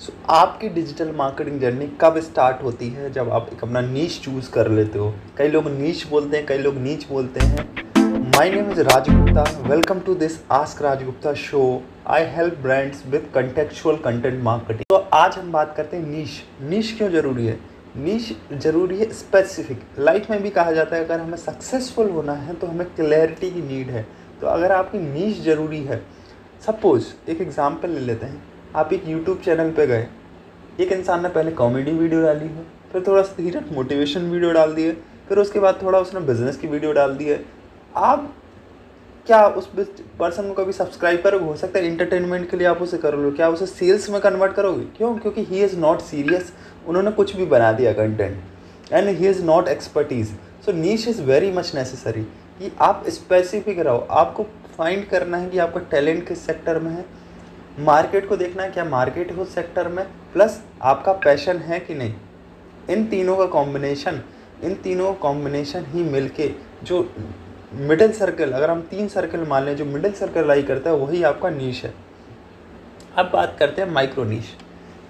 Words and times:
सो 0.00 0.06
so, 0.06 0.18
आपकी 0.30 0.68
digital 0.68 1.10
marketing 1.16 1.58
journey 1.60 1.86
कब 2.00 2.18
start 2.20 2.62
होती 2.62 2.88
है? 2.90 3.10
जब 3.12 3.30
आप 3.30 3.48
एक 3.52 3.62
अपना 3.64 3.80
नीच 3.80 4.18
चूज़ 4.20 4.50
कर 4.50 4.68
लेते 4.68 4.98
हो। 4.98 5.12
कई 5.38 5.48
लोग 5.48 5.66
नीच 5.70 6.06
बोलते 6.10 6.36
हैं 6.36 6.46
कई 6.46 6.58
लोग 6.58 6.76
नीच 6.76 7.06
बोलते 7.08 7.40
हैं। 7.40 7.64
My 8.36 8.50
name 8.50 8.70
is 8.72 8.80
Raj Gupta 8.80 9.42
welcome 9.68 9.98
to 10.00 10.14
this 10.14 10.38
ask 10.50 10.80
Raj Gupta 10.82 11.32
show 11.34 11.60
I 12.06 12.24
help 12.36 12.56
brands 12.62 13.02
with 13.06 13.28
contextual 13.34 13.96
content 14.04 14.42
marketing 14.42 14.84
तो 14.90 14.96
आज 15.14 15.36
हम 15.38 15.52
बात 15.52 15.74
करते 15.76 15.96
हैं 15.96 16.06
नीच 16.06 16.40
नीच 16.70 16.92
क्यों 16.98 17.10
ज़रूरी 17.10 17.46
है? 17.46 17.58
नीच 17.96 18.62
ज़रूरी 18.62 18.98
है 18.98 19.10
स्पेसिफिक 19.14 19.82
लाइफ 19.98 20.30
में 20.30 20.42
भी 20.42 20.50
कहा 20.50 20.72
जाता 20.72 20.96
है 20.96 21.04
अगर 21.04 21.20
हमें 21.20 21.36
सक्सेसफुल 21.38 22.10
होना 22.10 22.32
है 22.34 22.54
तो 22.54 22.66
हमें 22.66 22.86
क्लैरिटी 22.94 23.50
की 23.50 23.62
नीड 23.64 23.90
है। 23.90 24.06
तो 24.40 24.46
अगर 24.46 24.72
आपकी 24.72 24.98
नीच 25.00 25.42
ज़रूरी 25.44 25.82
है 25.84 26.02
सपोज़ 26.66 27.12
एक 27.30 27.40
एग्ज़ाम्पल 27.40 27.90
ले 27.90 28.00
लेते 28.02 28.26
हैं। 28.26 28.42
आप 28.76 28.92
एक 28.92 29.08
यूट्यूब 29.08 29.40
चैनल 29.44 29.70
पे 29.70 29.86
गए, 29.86 30.06
एक 30.80 30.92
इंसान 30.92 31.22
ने 31.22 31.28
पहले 31.28 31.50
कॉमेडी 31.52 31.92
वीडियो 31.92 32.20
डाली 32.22 32.46
है, 32.46 32.64
फिर 32.92 33.02
थोड़ा 33.06 33.22
धीरे 33.36 33.60
मोटिवेशन 33.72 34.30
वीडियो 34.30 34.52
डाल 34.52 34.74
दिए, 34.74 34.92
फिर 35.28 35.38
उसके 35.38 35.60
बाद 35.60 35.78
थोड़ा 35.82 35.98
उसने 35.98 36.20
बिज़नेस 36.22 36.56
की 36.56 36.68
वीडियो 36.68 36.92
डाल 36.92 37.14
दी 37.16 37.24
है। 37.24 37.40
आप 37.96 38.32
क्या 39.26 39.46
उस 39.48 39.68
पर्सन 40.18 40.48
को 40.48 40.54
कभी 40.54 40.72
सब्सक्राइब 40.72 41.22
करोगे? 41.22 41.44
हो 41.44 41.56
सकता 41.56 41.78
है 41.78 41.86
इंटरटेनमेंट 41.86 42.48
के 42.50 42.56
लिए 42.56 42.66
आप 42.66 42.82
उसे 42.82 42.98
कर 42.98 43.14
लो। 43.14 43.30
क्या 43.30 43.48
उसे 43.48 43.66
सेल्स 43.66 44.08
में 44.10 44.20
कन्वर्ट 44.20 44.52
करोगे? 44.52 44.84
क्यों? 44.96 45.14
क्योंकि 45.18 45.44
ही 45.44 45.62
इज़ 45.64 45.76
नॉट 45.78 46.00
सीरियस 46.00 46.52
उन्होंने 46.88 47.10
कुछ 47.10 47.36
भी 47.36 47.46
बना 47.46 47.72
दिया 47.72 47.92
content 47.92 48.92
and 48.92 49.08
he 49.08 49.28
is 49.28 49.42
not 49.44 49.68
expertise 49.68 50.30
so 50.66 50.72
niche 50.72 51.06
is 51.08 51.22
very 51.22 51.50
much 51.52 51.74
necessary 51.74 52.22
कि 52.22 52.72
आप 52.80 53.04
स्पेसिफिक 53.08 53.78
रहो। 53.78 54.06
आपको 54.10 54.46
फाइंड 54.76 55.08
करना 55.08 55.36
है 55.36 55.50
कि 55.50 55.58
आपका 55.58 55.80
टैलेंट 55.90 56.26
किस 56.28 56.46
सेक्टर 56.46 56.78
में 56.78 56.90
है। 56.92 57.04
मार्केट 57.78 58.28
को 58.28 58.36
देखना 58.36 58.62
है 58.62 58.70
क्या 58.70 58.84
मार्केट 58.84 59.30
है 59.32 59.36
उस 59.36 59.54
सेक्टर 59.54 59.88
में, 59.88 60.04
प्लस 60.32 60.60
आपका 60.82 61.12
पैशन 61.14 61.58
है 61.58 61.78
कि 61.80 61.94
नहीं। 61.94 62.14
इन 62.90 63.04
तीनों 63.06 63.36
का 63.36 63.46
कॉम्बिनेशन 63.46 64.20
इन 64.64 64.74
तीनों 64.74 65.12
कॉम्बिनेशन 65.14 65.84
ही 65.88 66.02
मिलके 66.02 66.50
जो 66.84 67.02
मिडिल 67.72 68.12
सर्कल 68.12 68.52
अगर 68.52 68.70
हम 68.70 68.80
तीन 68.80 69.08
सर्कल 69.08 69.46
मान 69.48 69.64
लें, 69.64 69.76
जो 69.76 69.84
मिडिल 69.84 70.12
सर्कल 70.12 70.46
लाई 70.48 70.62
करता 70.62 70.90
है, 70.90 70.96
वही 70.96 71.22
आपका 71.22 71.50
नीच 71.50 71.84
है। 71.84 71.92
अब 73.16 73.30
बात 73.32 73.56
करते 73.58 73.82
हैं 73.82 73.90
माइक्रो 73.90 74.24
नीच 74.24 74.44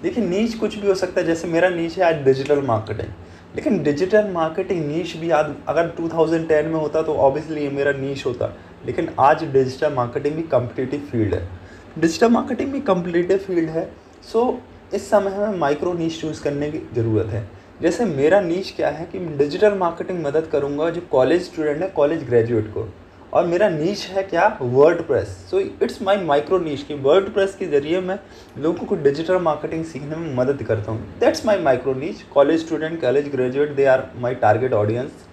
देखिए 0.03 0.25
नीच 0.25 0.53
कुछ 0.55 0.75
भी 0.75 0.87
हो 0.87 0.95
सकता 0.95 1.21
है, 1.21 1.27
जैसे 1.27 1.47
मेरा 1.47 1.69
नीच 1.69 1.97
है, 1.97 2.03
आज 2.05 2.23
डिजिटल 2.23 2.61
मार्केटिंग 2.61 3.09
लेकिन 3.55 3.81
डिजिटल 3.83 4.27
मार्केटिंग 4.27 4.85
नीच 4.87 5.15
भी 5.17 5.29
आज, 5.29 5.53
अगर 5.67 5.87
2010 5.89 6.65
में 6.65 6.79
होता 6.79 7.01
तो 7.01 7.15
ऑब्वियसली 7.15 7.61
ये 7.61 7.69
मेरा 7.69 7.91
नीच 7.91 8.25
होता। 8.25 8.55
लेकिन 8.85 9.09
आज 9.19 9.43
डिजिटल 9.43 9.93
मार्केटिंग 9.93 10.35
भी 10.35 10.41
कम्पिटिटिव 10.43 10.99
फ़ील्ड 11.11 11.33
है। 11.33 11.60
डिजिटल 11.99 12.29
मार्केटिंग 12.29 12.71
भी 12.71 12.79
कम्पिटेटिव 12.81 13.37
फ़ील्ड 13.37 13.69
है। 13.69 13.83
सो 14.23 14.39
so, 14.41 14.95
इस 14.95 15.09
समय 15.09 15.31
हमें 15.31 15.57
माइक्रो 15.59 15.93
नीच 15.93 16.19
चूज़ 16.21 16.41
करने 16.43 16.69
की 16.71 16.79
ज़रूरत 16.95 17.27
है। 17.27 17.47
जैसे 17.81 18.05
मेरा 18.05 18.39
नीच 18.41 18.71
क्या 18.75 18.89
है 18.89 19.05
कि 19.05 19.19
डिजिटल 19.37 19.73
मार्केटिंग 19.77 20.23
मदद 20.23 20.47
करूँगा 20.51 20.89
जो 20.89 21.01
कॉलेज 21.11 21.41
स्टूडेंट 21.43 21.81
है 21.81 21.87
कॉलेज 21.89 22.23
ग्रेजुएट 22.23 22.67
को। 22.73 22.87
और 23.33 23.45
मेरा 23.45 23.69
नीच 23.69 24.05
है 24.07 24.23
क्या? 24.23 24.45
WordPress 25.07 25.27
so 25.49 25.59
it's 25.59 26.01
my 26.01 26.17
micro 26.17 26.59
niche 26.59 26.83
की 26.83 26.93
वर्ड 27.01 27.29
प्रेस 27.33 27.55
के 27.55 27.65
ज़रिए 27.67 27.99
मैं 28.01 28.17
लोगों 28.57 28.85
को 28.85 28.95
डिजिटल 29.03 29.37
मार्केटिंग 29.39 29.83
सीखने 29.85 30.15
में 30.15 30.35
मदद 30.35 30.63
करता 30.63 30.91
हूँ। 30.91 31.19
That's 31.19 31.45
my 31.45 31.59
micro 31.59 31.93
niche 31.93 32.21
college 32.33 32.65
student 32.65 32.99
college 33.01 33.31
graduate 33.31 33.75
they 33.75 33.85
are 33.85 34.03
my 34.17 34.35
target 34.37 34.73
audience 34.73 35.25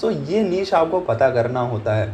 so 0.00 0.10
ये 0.10 0.42
नीच 0.42 0.72
आपको 0.74 1.00
पता 1.02 1.30
करना 1.30 1.60
होता 1.60 1.94
है। 1.94 2.12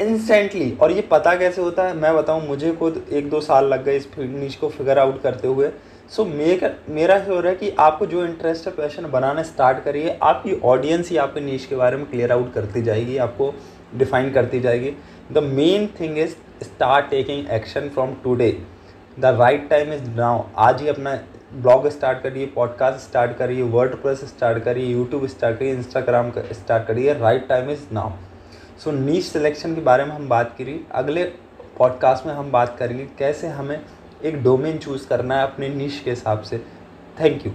इंस्टेंटली 0.00 0.70
और 0.80 0.92
ये 0.92 1.00
पता 1.00 1.34
कैसे 1.34 1.62
होता 1.62 1.86
है? 1.86 1.94
मैं 1.94 2.14
बताऊँ 2.16 2.46
मुझे 2.46 2.72
खुद 2.72 3.04
एक 3.12 3.28
दो 3.30 3.40
साल 3.40 3.66
लग 3.66 3.84
गए 3.84 3.96
इस 3.96 4.08
नीच 4.18 4.54
को 4.54 4.68
फिगर 4.68 4.98
आउट 4.98 5.20
करते 5.22 5.48
हुए। 5.48 5.70
सो 6.10 6.22
so, 6.22 6.28
मेरा 6.28 6.70
मेरा 6.88 7.16
हो 7.24 7.38
रहा 7.40 7.50
है 7.50 7.56
कि 7.56 7.70
आपको 7.78 8.06
जो 8.06 8.24
इंटरेस्ट 8.24 8.66
है 8.66 8.72
पैशन 8.74 9.10
बनाना 9.10 9.42
स्टार्ट 9.42 9.82
करिए। 9.84 10.18
आपकी 10.22 10.60
ऑडियंस 10.64 11.10
ही 11.10 11.16
आपके 11.16 11.40
नीच 11.40 11.64
के 11.64 11.76
बारे 11.76 11.96
में 11.96 12.06
क्लियर 12.10 12.32
आउट 12.32 12.52
करती 12.54 12.82
जाएगी 12.82 13.16
आपको 13.18 13.52
डिफाइन 13.94 14.30
करती 14.32 14.60
जाएगी। 14.60 14.92
The 15.32 15.42
main 15.44 15.86
thing 16.00 16.18
is 16.18 16.34
start 16.62 17.10
taking 17.10 17.50
action 17.50 17.88
from 17.88 18.14
today 18.24 18.50
the 19.18 19.36
right 19.40 19.68
time 19.70 19.92
is 19.92 20.08
now 20.10 20.42
आज 20.58 20.82
ही 20.82 20.88
अपना 20.88 21.14
ब्लॉग 21.52 21.88
स्टार्ट 21.88 22.22
करिए 22.22 22.46
पॉडकास्ट 22.46 22.98
स्टार्ट 23.00 23.36
करिए 23.36 23.62
वर्ड 23.70 23.94
प्रेस 24.02 24.24
स्टार्ट 24.24 24.62
करिए 24.64 24.86
यूट्यूब 24.86 25.26
स्टार्ट 25.26 25.58
करिए 25.58 25.72
इंस्टाग्राम 25.72 26.30
स्टार्ट 26.52 26.86
करिए। 26.86 27.14
Right 27.14 27.48
time 27.48 27.70
is 27.70 27.86
now 27.92 28.10
so 28.80 28.90
niche 28.90 29.24
selection 29.24 29.74
के 29.74 29.80
बारे 29.80 30.04
में 30.04 30.12
हम 30.12 30.28
बात 30.28 30.54
करी। 30.58 30.80
अगले 30.92 31.24
पॉडकास्ट 31.78 32.26
में 32.26 32.32
हम 32.34 32.50
बात 32.52 32.76
करेंगे 32.78 33.04
कैसे 33.18 33.48
हमें 33.48 33.80
एक 34.24 34.42
डोमेन 34.42 34.78
चूज़ 34.78 35.06
करना 35.08 35.36
है 35.36 35.42
अपने 35.42 35.68
नीच 35.68 35.98
के 36.04 36.10
हिसाब 36.10 36.42
से। 36.42 36.58
Thank 37.20 37.46
you 37.46 37.52